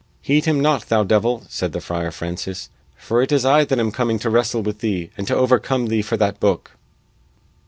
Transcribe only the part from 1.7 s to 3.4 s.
the Friar Francis, "for it